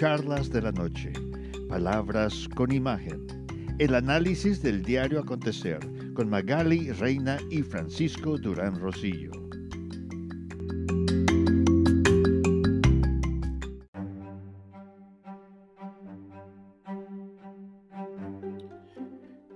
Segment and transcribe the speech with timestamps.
[0.00, 1.12] Charlas de la Noche,
[1.68, 3.26] Palabras con Imagen,
[3.78, 5.78] el análisis del diario acontecer
[6.14, 9.30] con Magali Reina y Francisco Durán Rosillo.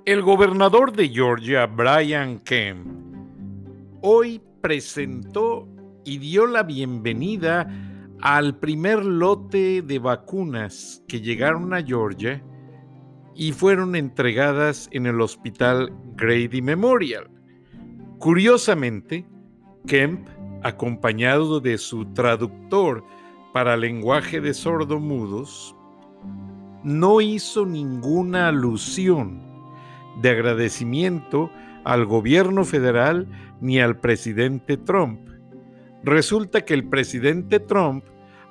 [0.05, 2.87] El gobernador de Georgia, Brian Kemp,
[4.03, 5.67] hoy presentó
[6.05, 7.94] y dio la bienvenida
[8.25, 12.43] al primer lote de vacunas que llegaron a Georgia
[13.35, 17.29] y fueron entregadas en el hospital Grady Memorial.
[18.19, 19.27] Curiosamente,
[19.87, 20.27] Kemp,
[20.63, 23.05] acompañado de su traductor
[23.53, 25.77] para lenguaje de sordomudos,
[26.83, 29.43] no hizo ninguna alusión
[30.23, 31.51] de agradecimiento
[31.85, 33.29] al gobierno federal
[33.61, 35.21] ni al presidente Trump.
[36.03, 38.05] Resulta que el presidente Trump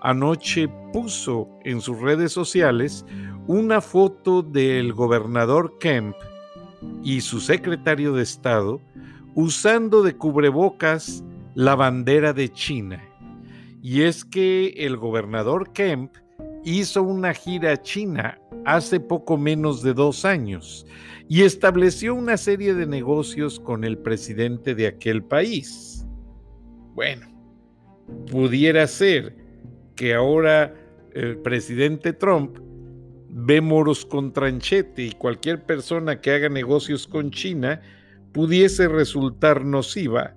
[0.04, 3.06] anoche puso en sus redes sociales
[3.48, 6.16] una foto del gobernador Kemp
[7.04, 8.82] y su secretario de Estado
[9.34, 11.24] usando de cubrebocas
[11.56, 13.02] la bandera de China.
[13.82, 16.14] Y es que el gobernador Kemp
[16.66, 20.86] hizo una gira a China hace poco menos de dos años
[21.30, 26.06] y estableció una serie de negocios con el presidente de aquel país.
[26.94, 27.28] Bueno,
[28.30, 29.43] pudiera ser
[29.96, 30.74] que ahora
[31.14, 32.58] el presidente Trump
[33.30, 37.82] ve moros con tranchete y cualquier persona que haga negocios con China
[38.32, 40.36] pudiese resultar nociva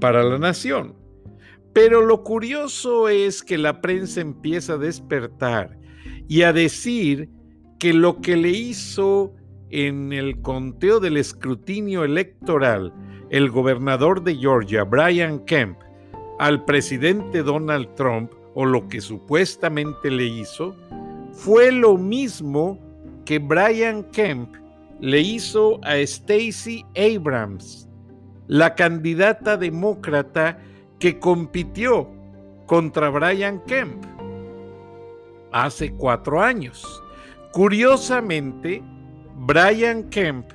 [0.00, 0.94] para la nación.
[1.72, 5.78] Pero lo curioso es que la prensa empieza a despertar
[6.28, 7.28] y a decir
[7.78, 9.34] que lo que le hizo
[9.70, 12.92] en el conteo del escrutinio electoral
[13.30, 15.78] el gobernador de Georgia, Brian Kemp,
[16.40, 20.76] al presidente Donald Trump o lo que supuestamente le hizo,
[21.32, 22.78] fue lo mismo
[23.24, 24.54] que Brian Kemp
[25.00, 27.88] le hizo a Stacey Abrams,
[28.48, 30.58] la candidata demócrata
[30.98, 32.06] que compitió
[32.66, 34.04] contra Brian Kemp
[35.50, 37.02] hace cuatro años.
[37.52, 38.82] Curiosamente,
[39.36, 40.52] Brian Kemp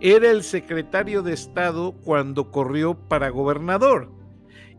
[0.00, 4.13] era el secretario de Estado cuando corrió para gobernador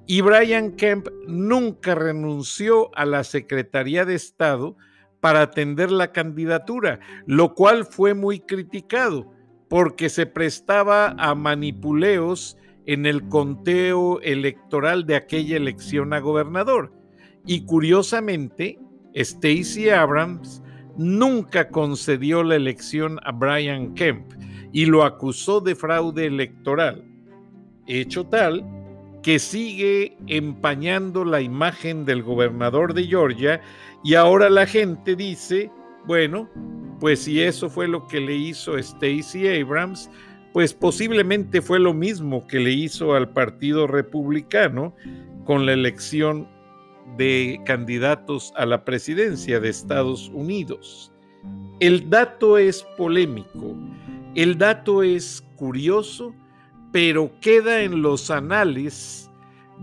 [0.07, 4.77] y Brian Kemp nunca renunció a la Secretaría de Estado
[5.19, 9.31] para atender la candidatura, lo cual fue muy criticado
[9.67, 16.94] porque se prestaba a manipuleos en el conteo electoral de aquella elección a gobernador.
[17.47, 18.77] Y curiosamente,
[19.15, 20.61] Stacey Abrams
[20.95, 24.33] nunca concedió la elección a Brian Kemp
[24.71, 27.03] y lo acusó de fraude electoral,
[27.88, 28.63] hecho tal
[29.25, 33.59] que sigue empañando la imagen del gobernador de Georgia
[34.03, 35.72] y ahora la gente dice,
[36.06, 36.47] bueno,
[37.00, 40.12] pues si eso fue lo que le hizo Stacey Abrams,
[40.53, 44.96] pues posiblemente fue lo mismo que le hizo al Partido Republicano
[45.44, 46.47] con la elección
[47.18, 51.12] de candidatos a la presidencia de Estados Unidos.
[51.80, 53.75] El dato es polémico,
[54.36, 56.36] el dato es curioso,
[56.95, 59.29] pero queda en los anales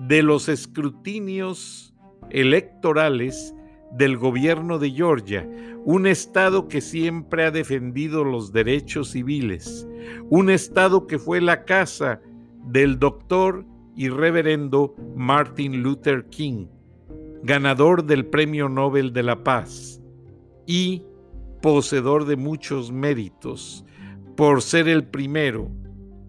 [0.09, 1.95] de los escrutinios
[2.31, 3.55] electorales
[3.91, 5.47] del gobierno de Georgia,
[5.84, 9.87] un estado que siempre ha defendido los derechos civiles,
[10.31, 12.23] un estado que fue la casa
[12.65, 16.69] del doctor y reverendo Martin Luther King,
[17.43, 20.00] ganador del Premio Nobel de la Paz
[20.67, 21.03] y
[21.61, 23.84] poseedor de muchos méritos
[24.34, 25.81] por ser el primero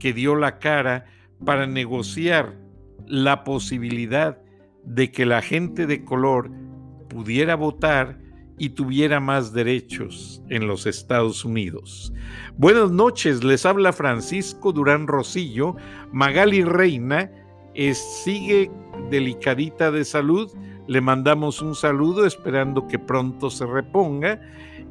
[0.04, 1.06] que dio la cara
[1.46, 2.60] para negociar
[3.08, 4.38] la posibilidad
[4.84, 6.52] de que la gente de color
[7.08, 8.20] pudiera votar
[8.58, 12.12] y tuviera más derechos en los Estados Unidos.
[12.58, 15.78] Buenas noches, les habla Francisco Durán Rosillo.
[16.12, 17.32] Magali Reina
[17.94, 18.70] sigue
[19.10, 20.52] delicadita de salud.
[20.86, 24.42] Le mandamos un saludo esperando que pronto se reponga.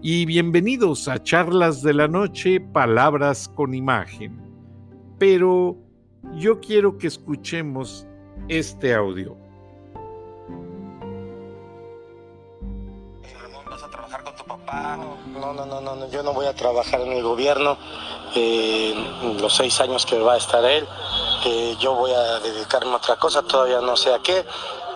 [0.01, 4.52] Y bienvenidos a Charlas de la Noche, Palabras con Imagen
[5.23, 5.77] pero
[6.35, 8.05] yo quiero que escuchemos
[8.49, 9.37] este audio.
[13.71, 14.97] ¿Vas a trabajar con tu papá?
[14.97, 17.79] No, no, no, no, yo no voy a trabajar en el gobierno
[18.35, 18.97] eh,
[19.41, 20.89] los seis años que va a estar él.
[21.47, 24.45] Eh, yo voy a dedicarme a otra cosa, todavía no sé a qué,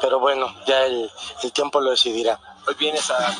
[0.00, 1.08] pero bueno, ya el,
[1.44, 2.40] el tiempo lo decidirá.
[2.67, 3.32] Hoy vienes a...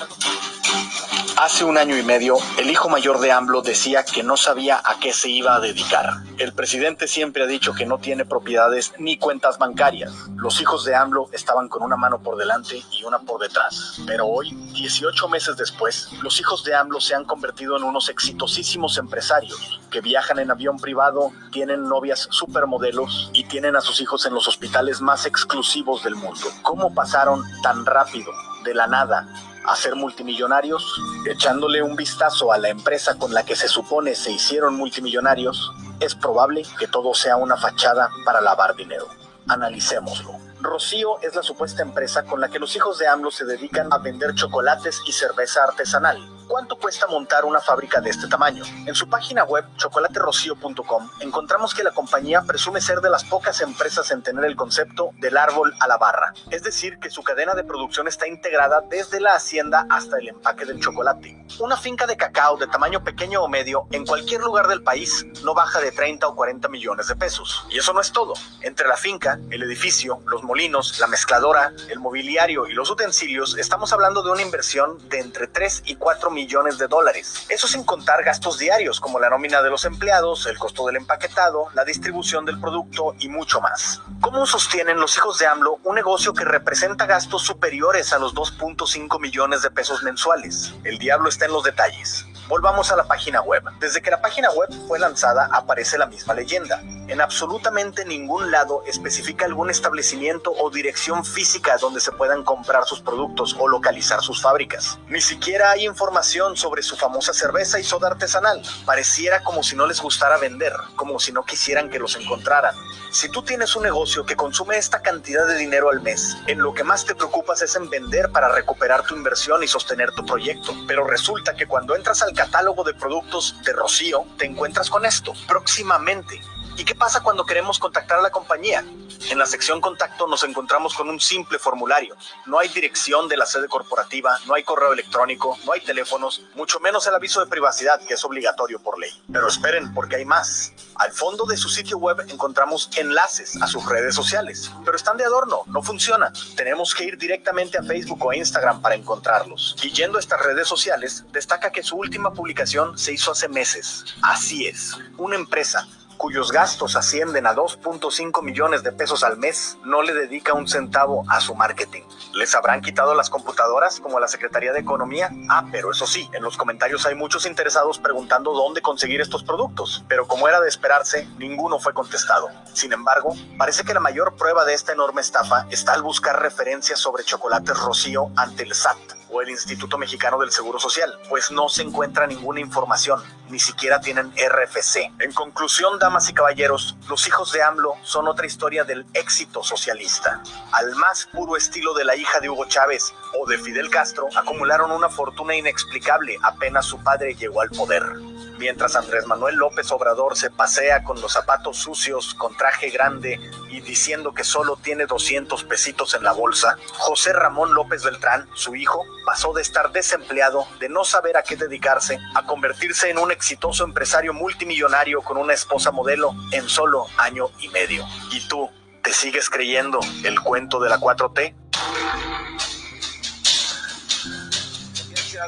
[1.39, 4.99] Hace un año y medio, el hijo mayor de AMLO decía que no sabía a
[4.99, 6.15] qué se iba a dedicar.
[6.39, 10.15] El presidente siempre ha dicho que no tiene propiedades ni cuentas bancarias.
[10.37, 14.01] Los hijos de AMLO estaban con una mano por delante y una por detrás.
[14.07, 18.97] Pero hoy, 18 meses después, los hijos de AMLO se han convertido en unos exitosísimos
[18.97, 24.33] empresarios que viajan en avión privado, tienen novias supermodelos y tienen a sus hijos en
[24.33, 26.47] los hospitales más exclusivos del mundo.
[26.63, 28.33] ¿Cómo pasaron tan rápido
[28.65, 29.29] de la nada
[29.67, 30.85] a ser multimillonarios,
[31.27, 36.15] echándole un vistazo a la empresa con la que se supone se hicieron multimillonarios, es
[36.15, 39.07] probable que todo sea una fachada para lavar dinero.
[39.49, 40.33] Analicémoslo.
[40.61, 43.99] Rocío es la supuesta empresa con la que los hijos de AMLO se dedican a
[43.99, 48.63] vender chocolates y cerveza artesanal ¿Cuánto cuesta montar una fábrica de este tamaño?
[48.87, 54.13] En su página web, chocolaterocío.com, encontramos que la compañía presume ser de las pocas empresas
[54.13, 57.65] en tener el concepto del árbol a la barra, es decir, que su cadena de
[57.65, 61.37] producción está integrada desde la hacienda hasta el empaque del chocolate.
[61.59, 65.53] Una finca de cacao de tamaño pequeño o medio en cualquier lugar del país no
[65.53, 67.67] baja de 30 o 40 millones de pesos.
[67.71, 68.35] Y eso no es todo.
[68.63, 73.93] Entre la finca, el edificio, los molinos, la mezcladora, el mobiliario y los utensilios, estamos
[73.93, 77.47] hablando de una inversión de entre 3 y 4 millones de dólares.
[77.49, 81.69] Eso sin contar gastos diarios como la nómina de los empleados, el costo del empaquetado,
[81.73, 84.03] la distribución del producto y mucho más.
[84.21, 89.19] ¿Cómo sostienen los hijos de AMLO un negocio que representa gastos superiores a los 2.5
[89.19, 90.75] millones de pesos mensuales?
[90.85, 92.27] El diablo está en los detalles.
[92.49, 93.65] Volvamos a la página web.
[93.81, 96.81] Desde que la página web fue lanzada aparece la misma leyenda.
[97.09, 103.01] En absolutamente ningún lado especifica algún establecimiento o dirección física donde se puedan comprar sus
[103.01, 104.99] productos o localizar sus fábricas.
[105.09, 108.63] Ni siquiera hay información sobre su famosa cerveza y soda artesanal.
[108.85, 112.77] Pareciera como si no les gustara vender, como si no quisieran que los encontraran.
[113.11, 116.75] Si tú tienes un negocio que consume esta cantidad de dinero al mes, en lo
[116.75, 120.73] que más te preocupas es en vender para recuperar tu inversión y sostener tu proyecto.
[120.87, 125.33] Pero resulta que cuando entras al catálogo de productos de Rocío, te encuentras con esto.
[125.49, 126.41] Próximamente,
[126.79, 128.85] ¿Y qué pasa cuando queremos contactar a la compañía?
[129.31, 132.15] En la sección contacto nos encontramos con un simple formulario.
[132.45, 136.79] No hay dirección de la sede corporativa, no hay correo electrónico, no hay teléfonos, mucho
[136.81, 139.11] menos el aviso de privacidad que es obligatorio por ley.
[139.33, 140.75] Pero esperen, porque hay más.
[140.97, 145.25] Al fondo de su sitio web encontramos enlaces a sus redes sociales, pero están de
[145.25, 146.33] adorno, no funcionan.
[146.57, 149.77] Tenemos que ir directamente a Facebook o Instagram para encontrarlos.
[149.83, 154.05] Y yendo a estas redes sociales, destaca que su última publicación se hizo hace meses.
[154.21, 160.03] Así es, una empresa cuyos gastos ascienden a 2.5 millones de pesos al mes, no
[160.03, 162.03] le dedica un centavo a su marketing.
[162.35, 165.31] ¿Les habrán quitado las computadoras como la Secretaría de Economía?
[165.49, 170.05] Ah, pero eso sí, en los comentarios hay muchos interesados preguntando dónde conseguir estos productos,
[170.09, 172.49] pero como era de esperarse, ninguno fue contestado.
[172.73, 176.99] Sin embargo, parece que la mayor prueba de esta enorme estafa está al buscar referencias
[176.99, 181.69] sobre chocolates Rocío ante el SAT o el Instituto Mexicano del Seguro Social, pues no
[181.69, 185.13] se encuentra ninguna información, ni siquiera tienen RFC.
[185.21, 190.43] En conclusión, damas y caballeros, los hijos de AMLO son otra historia del éxito socialista.
[190.73, 194.91] Al más puro estilo de la hija de Hugo Chávez o de Fidel Castro, acumularon
[194.91, 198.36] una fortuna inexplicable apenas su padre llegó al poder.
[198.59, 203.39] Mientras Andrés Manuel López Obrador se pasea con los zapatos sucios, con traje grande
[203.71, 208.75] y diciendo que solo tiene 200 pesitos en la bolsa, José Ramón López Beltrán, su
[208.75, 213.31] hijo, pasó de estar desempleado, de no saber a qué dedicarse, a convertirse en un
[213.31, 218.07] exitoso empresario multimillonario con una esposa modelo en solo año y medio.
[218.33, 218.71] ¿Y tú,
[219.03, 221.55] te sigues creyendo el cuento de la 4T?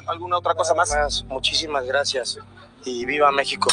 [0.06, 1.24] ¿Alguna otra cosa más?
[1.24, 2.38] Muchísimas gracias
[2.88, 3.68] y viva México.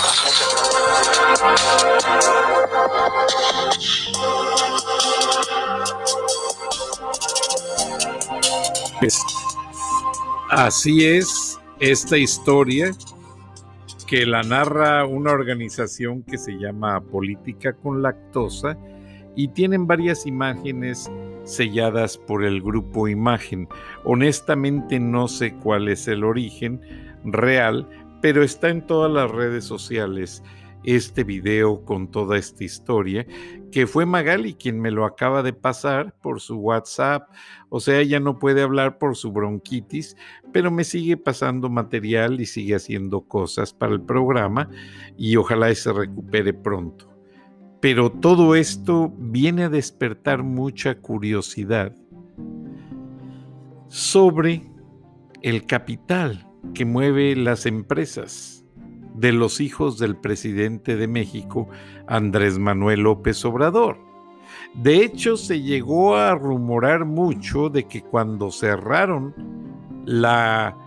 [10.50, 12.92] Así es esta historia
[14.08, 18.78] que la narra una organización que se llama Política con Lactosa
[19.36, 21.12] y tienen varias imágenes
[21.44, 23.68] selladas por el grupo Imagen.
[24.04, 26.82] Honestamente no sé cuál es el origen
[27.26, 27.88] real,
[28.26, 30.42] pero está en todas las redes sociales
[30.84, 33.24] este video con toda esta historia,
[33.72, 37.30] que fue Magali quien me lo acaba de pasar por su WhatsApp.
[37.70, 40.18] O sea, ella no puede hablar por su bronquitis,
[40.52, 44.72] pero me sigue pasando material y sigue haciendo cosas para el programa
[45.16, 47.08] y ojalá se recupere pronto.
[47.80, 51.96] Pero todo esto viene a despertar mucha curiosidad
[53.88, 54.64] sobre
[55.44, 58.66] el capital que mueve las empresas
[59.16, 61.70] de los hijos del presidente de México,
[62.08, 63.98] Andrés Manuel López Obrador.
[64.74, 69.34] De hecho, se llegó a rumorar mucho de que cuando cerraron
[70.06, 70.78] la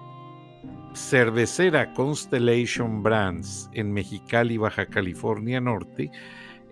[0.94, 6.10] cervecera Constellation Brands en Mexicali, Baja California Norte,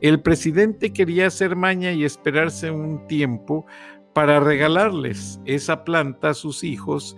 [0.02, 3.66] el presidente quería hacer maña y esperarse un tiempo
[4.12, 7.16] para regalarles esa planta a sus hijos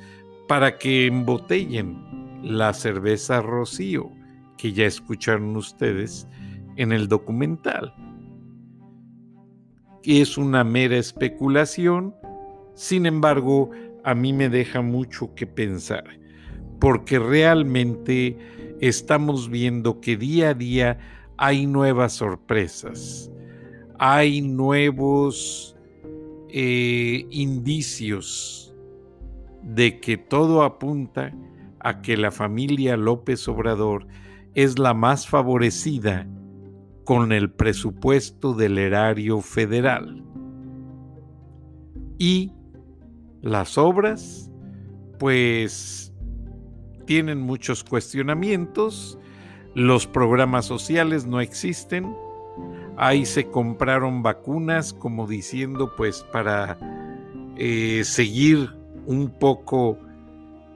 [0.48, 1.98] para que embotellen
[2.42, 4.10] la cerveza Rocío,
[4.56, 6.26] que ya escucharon ustedes
[6.76, 7.94] en el documental.
[10.04, 12.14] Es una mera especulación,
[12.74, 13.70] sin embargo,
[14.04, 16.04] a mí me deja mucho que pensar,
[16.80, 18.38] porque realmente
[18.80, 20.98] estamos viendo que día a día
[21.36, 23.30] hay nuevas sorpresas,
[23.98, 25.76] hay nuevos
[26.48, 28.67] eh, indicios
[29.62, 31.32] de que todo apunta
[31.80, 34.06] a que la familia López Obrador
[34.54, 36.26] es la más favorecida
[37.04, 40.24] con el presupuesto del erario federal.
[42.18, 42.52] Y
[43.40, 44.50] las obras,
[45.18, 46.12] pues,
[47.06, 49.18] tienen muchos cuestionamientos,
[49.74, 52.14] los programas sociales no existen,
[52.96, 56.78] ahí se compraron vacunas como diciendo, pues, para
[57.56, 58.77] eh, seguir
[59.08, 59.98] un poco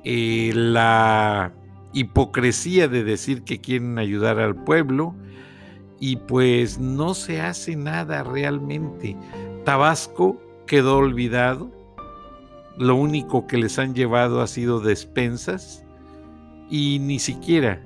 [0.04, 1.52] eh, la
[1.92, 5.14] hipocresía de decir que quieren ayudar al pueblo
[6.00, 9.18] y pues no se hace nada realmente.
[9.66, 11.70] Tabasco quedó olvidado,
[12.78, 15.84] lo único que les han llevado ha sido despensas
[16.70, 17.84] y ni siquiera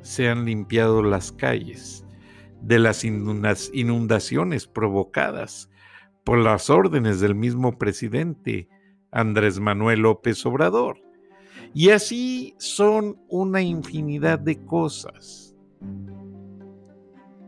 [0.00, 2.06] se han limpiado las calles
[2.62, 5.70] de las inundaciones provocadas
[6.24, 8.70] por las órdenes del mismo presidente
[9.14, 11.00] Andrés Manuel López Obrador.
[11.72, 15.56] Y así son una infinidad de cosas.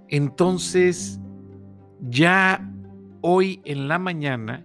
[0.08, 1.20] Entonces,
[2.08, 2.72] ya
[3.20, 4.64] hoy en la mañana,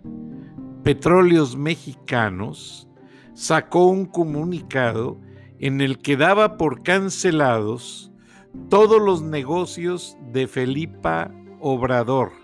[0.83, 2.87] Petróleos Mexicanos
[3.33, 5.19] sacó un comunicado
[5.59, 8.11] en el que daba por cancelados
[8.69, 12.40] todos los negocios de Felipa Obrador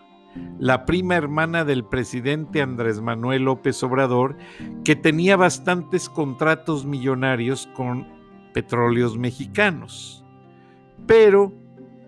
[0.60, 4.38] la prima hermana del presidente Andrés Manuel López Obrador,
[4.84, 8.08] que tenía bastantes contratos millonarios con
[8.54, 10.26] petróleos mexicanos.
[11.06, 11.54] Pero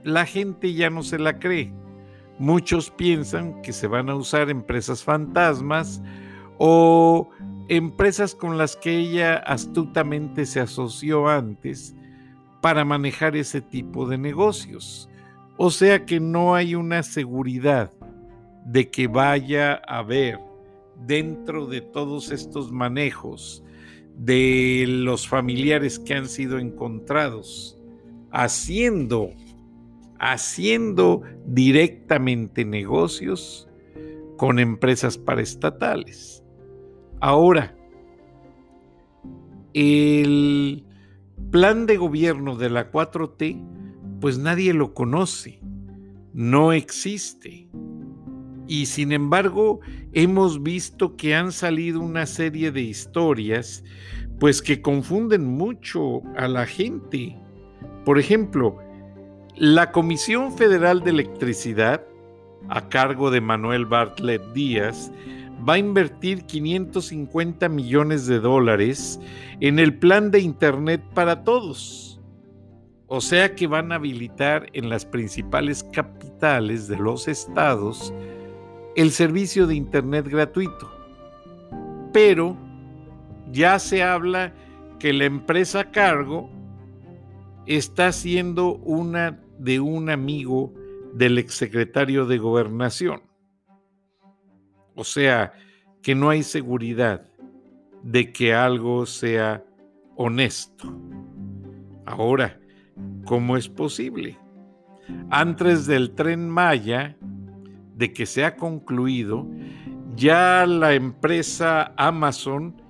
[0.03, 1.73] la gente ya no se la cree.
[2.39, 6.01] Muchos piensan que se van a usar empresas fantasmas
[6.57, 7.29] o
[7.67, 11.95] empresas con las que ella astutamente se asoció antes
[12.61, 15.09] para manejar ese tipo de negocios.
[15.57, 17.91] O sea que no hay una seguridad
[18.71, 20.39] de que vaya a haber
[21.05, 23.63] dentro de todos estos manejos
[24.15, 27.77] de los familiares que han sido encontrados
[28.31, 29.31] haciendo
[30.19, 33.67] haciendo directamente negocios
[34.37, 36.43] con empresas paraestatales.
[37.21, 37.75] Ahora,
[39.73, 40.83] el
[41.51, 45.59] plan de gobierno de la 4T, pues nadie lo conoce,
[46.33, 47.68] no existe.
[48.69, 49.79] Y sin embargo,
[50.13, 53.83] hemos visto que han salido una serie de historias,
[54.39, 57.35] pues que confunden mucho a la gente.
[58.05, 58.77] Por ejemplo,
[59.55, 62.05] la Comisión Federal de Electricidad,
[62.69, 65.11] a cargo de Manuel Bartlett Díaz,
[65.67, 69.19] va a invertir 550 millones de dólares
[69.61, 72.21] en el plan de Internet para todos.
[73.07, 78.13] O sea que van a habilitar en las principales capitales de los estados
[78.95, 80.91] el servicio de Internet gratuito.
[82.11, 82.57] Pero
[83.51, 84.53] ya se habla
[84.99, 86.49] que la empresa a cargo
[87.65, 90.73] está siendo una de un amigo
[91.13, 93.21] del exsecretario de gobernación.
[94.95, 95.53] O sea,
[96.01, 97.25] que no hay seguridad
[98.03, 99.63] de que algo sea
[100.15, 100.93] honesto.
[102.05, 102.59] Ahora,
[103.25, 104.37] ¿cómo es posible?
[105.29, 107.17] Antes del tren Maya,
[107.99, 109.45] de que se ha concluido,
[110.15, 112.81] ya la empresa Amazon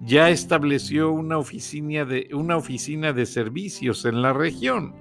[0.00, 4.92] ya estableció una oficina de, una oficina de servicios en la región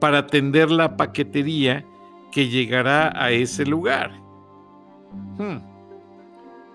[0.00, 1.86] para atender la paquetería
[2.32, 4.10] que llegará a ese lugar.
[5.38, 5.58] Hmm.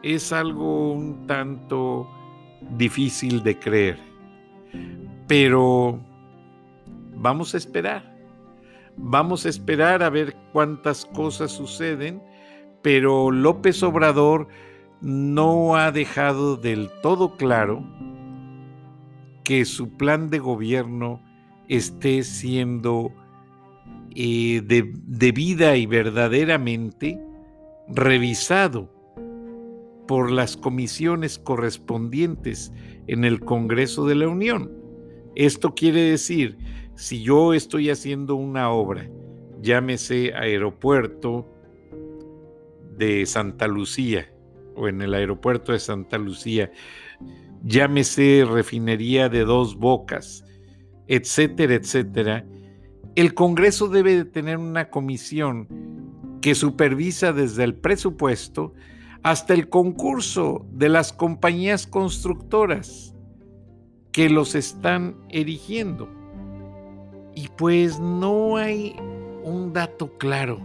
[0.01, 2.09] Es algo un tanto
[2.77, 3.99] difícil de creer,
[5.27, 5.99] pero
[7.13, 8.14] vamos a esperar.
[8.97, 12.21] Vamos a esperar a ver cuántas cosas suceden,
[12.81, 14.47] pero López Obrador
[15.01, 17.83] no ha dejado del todo claro
[19.43, 21.21] que su plan de gobierno
[21.67, 23.11] esté siendo
[24.15, 27.19] eh, debida y verdaderamente
[27.87, 28.89] revisado
[30.07, 32.71] por las comisiones correspondientes
[33.07, 34.71] en el Congreso de la Unión,
[35.35, 36.57] Esto quiere decir,
[36.95, 39.09] si yo estoy haciendo una obra,
[39.61, 41.45] llámese aeropuerto
[42.97, 44.31] de Santa Lucía
[44.75, 46.71] o en el aeropuerto de Santa Lucía,
[47.63, 50.45] llámese refinería de dos bocas,
[51.07, 52.45] etcétera, etcétera,
[53.15, 55.67] el Congreso debe de tener una comisión
[56.41, 58.73] que supervisa desde el presupuesto
[59.23, 63.15] hasta el concurso de las compañías constructoras
[64.11, 66.09] que los están erigiendo.
[67.35, 68.95] Y pues no hay
[69.43, 70.59] un dato claro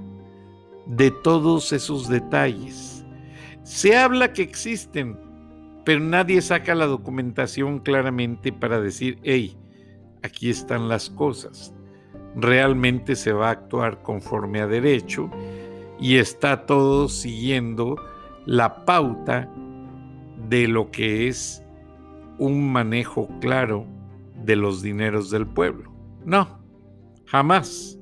[0.86, 3.04] de todos esos detalles.
[3.62, 5.18] Se habla que existen,
[5.84, 9.56] pero nadie saca la documentación claramente para decir, hey,
[10.22, 11.74] aquí están las cosas.
[12.36, 15.30] Realmente se va a actuar conforme a derecho
[15.98, 17.96] y está todo siguiendo
[18.46, 19.48] la pauta
[20.48, 21.62] de lo que es
[22.38, 23.84] un manejo claro
[24.44, 25.92] de los dineros del pueblo.
[26.24, 26.59] No,
[27.30, 27.98] jamás.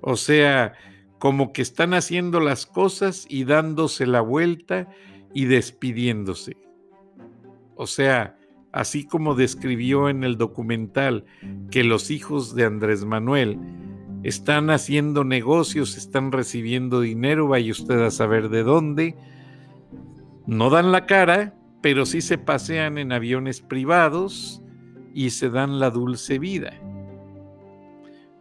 [0.00, 0.74] O sea,
[1.18, 4.88] como que están haciendo las cosas y dándose la vuelta
[5.32, 6.56] y despidiéndose.
[7.74, 8.36] O sea,
[8.72, 11.24] así como describió en el documental
[11.70, 13.58] que los hijos de Andrés Manuel
[14.22, 19.16] están haciendo negocios, están recibiendo dinero, vaya usted a saber de dónde,
[20.46, 24.62] no dan la cara, pero sí se pasean en aviones privados
[25.14, 26.72] y se dan la dulce vida.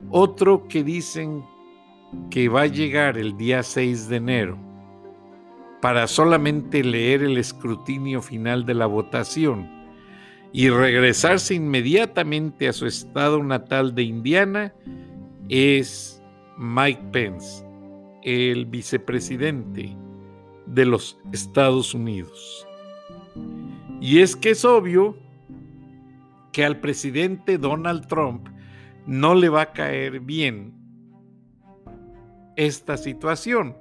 [0.10, 1.44] Otro que dicen
[2.30, 4.58] que va a llegar el día 6 de enero
[5.82, 9.70] para solamente leer el escrutinio final de la votación
[10.54, 14.74] y regresarse inmediatamente a su estado natal de Indiana
[15.50, 16.22] es
[16.58, 17.66] Mike Pence,
[18.22, 19.98] el vicepresidente
[20.68, 22.68] de los Estados Unidos.
[24.00, 25.18] Y es que es obvio
[26.52, 28.48] que al presidente Donald Trump
[29.06, 30.74] no le va a caer bien
[32.56, 33.76] esta situación,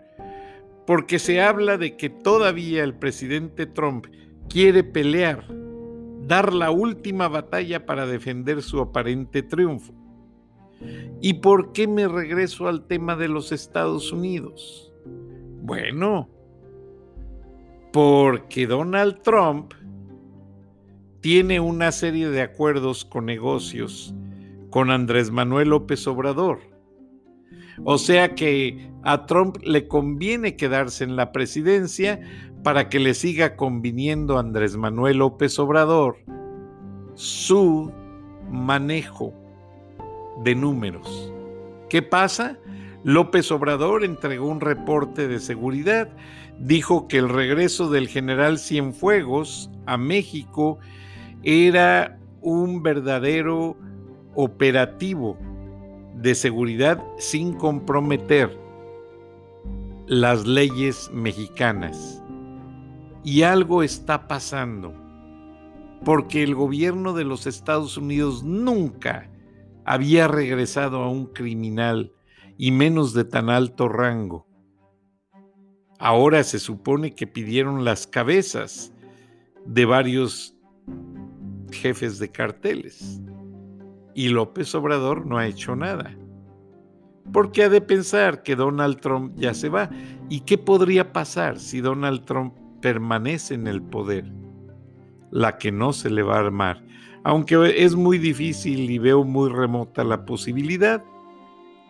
[0.86, 4.06] porque se habla de que todavía el presidente Trump
[4.48, 5.46] quiere pelear,
[6.26, 9.92] dar la última batalla para defender su aparente triunfo.
[11.20, 14.92] ¿Y por qué me regreso al tema de los Estados Unidos?
[15.62, 16.28] Bueno,
[17.92, 19.74] porque Donald Trump
[21.20, 24.12] tiene una serie de acuerdos con negocios
[24.72, 26.58] con Andrés Manuel López Obrador.
[27.84, 32.20] O sea que a Trump le conviene quedarse en la presidencia
[32.64, 36.16] para que le siga conviniendo Andrés Manuel López Obrador
[37.14, 37.92] su
[38.50, 39.34] manejo
[40.42, 41.32] de números.
[41.90, 42.58] ¿Qué pasa?
[43.04, 46.08] López Obrador entregó un reporte de seguridad,
[46.58, 50.78] dijo que el regreso del general Cienfuegos a México
[51.42, 53.76] era un verdadero
[54.34, 55.36] operativo
[56.14, 58.58] de seguridad sin comprometer
[60.06, 62.22] las leyes mexicanas.
[63.24, 64.92] Y algo está pasando,
[66.04, 69.30] porque el gobierno de los Estados Unidos nunca
[69.84, 72.12] había regresado a un criminal,
[72.58, 74.46] y menos de tan alto rango.
[75.98, 78.92] Ahora se supone que pidieron las cabezas
[79.64, 80.54] de varios
[81.72, 83.20] jefes de carteles.
[84.14, 86.16] Y López Obrador no ha hecho nada.
[87.32, 89.90] Porque ha de pensar que Donald Trump ya se va.
[90.28, 94.30] ¿Y qué podría pasar si Donald Trump permanece en el poder?
[95.30, 96.84] La que no se le va a armar.
[97.24, 101.02] Aunque es muy difícil y veo muy remota la posibilidad,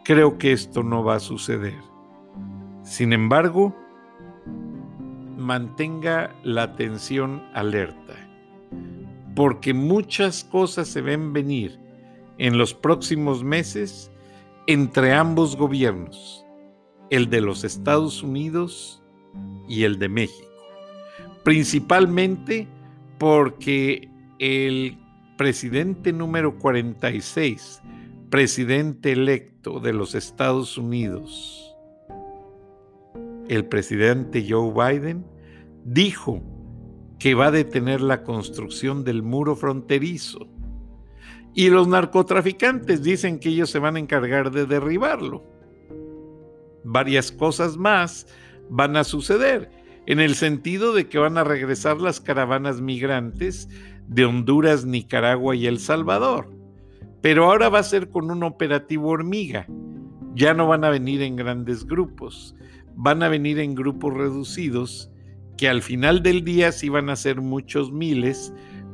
[0.05, 1.81] creo que esto no va a suceder.
[2.83, 3.75] Sin embargo,
[5.37, 8.15] mantenga la atención alerta
[9.35, 11.79] porque muchas cosas se ven venir
[12.43, 14.11] en los próximos meses
[14.67, 16.45] entre ambos gobiernos,
[17.09, 19.01] el de los Estados Unidos
[19.69, 20.51] y el de México.
[21.45, 22.67] Principalmente
[23.19, 24.99] porque el
[25.39, 27.81] presidente número 46,
[28.29, 31.77] presidente electo de los Estados Unidos,
[33.49, 35.25] el presidente Joe Biden,
[35.85, 36.43] dijo
[37.21, 40.52] que va a detener la construcción del muro fronterizo.
[41.55, 45.45] Y los narcotraficantes dicen que ellos se van a encargar de derribarlo.
[46.85, 48.27] Varias cosas más
[48.71, 49.71] van a suceder,
[50.07, 53.69] en el sentido de que van a regresar las caravanas migrantes
[54.09, 56.51] de Honduras, Nicaragua y El Salvador.
[57.21, 59.67] Pero ahora va a ser con un operativo hormiga.
[60.35, 62.57] Ya no van a venir en grandes grupos,
[62.97, 65.11] van a venir en grupos reducidos
[65.57, 68.53] que al final del día sí van a ser muchos miles,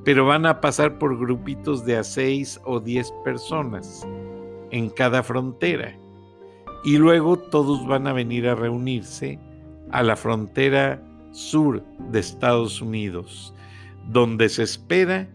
[0.09, 4.09] pero van a pasar por grupitos de a seis o diez personas
[4.71, 5.95] en cada frontera.
[6.83, 9.39] Y luego todos van a venir a reunirse
[9.91, 10.99] a la frontera
[11.31, 13.53] sur de Estados Unidos,
[14.07, 15.29] donde se espera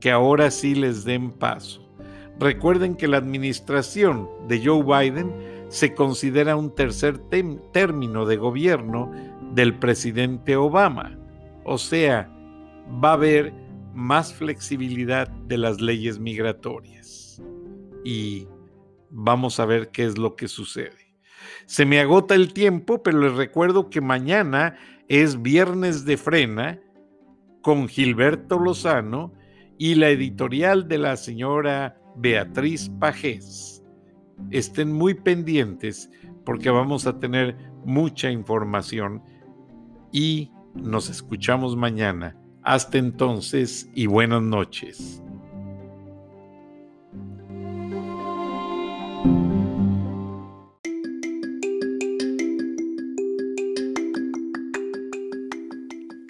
[0.00, 1.86] que ahora sí les den paso.
[2.40, 5.34] Recuerden que la administración de Joe Biden
[5.68, 7.18] se considera un tercer
[7.72, 9.12] término de gobierno
[9.52, 11.14] del presidente Obama.
[11.64, 12.30] O sea,
[13.04, 13.63] va a haber
[13.94, 17.42] más flexibilidad de las leyes migratorias.
[18.04, 18.48] Y
[19.10, 21.16] vamos a ver qué es lo que sucede.
[21.66, 24.76] Se me agota el tiempo, pero les recuerdo que mañana
[25.08, 26.80] es viernes de frena
[27.62, 29.32] con Gilberto Lozano
[29.78, 33.82] y la editorial de la señora Beatriz Pajés.
[34.50, 36.10] Estén muy pendientes
[36.44, 39.22] porque vamos a tener mucha información
[40.12, 42.36] y nos escuchamos mañana.
[42.64, 45.22] Hasta entonces y buenas noches.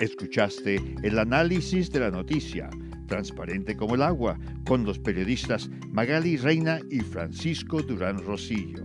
[0.00, 2.68] Escuchaste el análisis de la noticia,
[3.06, 8.84] transparente como el agua, con los periodistas Magali Reina y Francisco Durán Rosillo.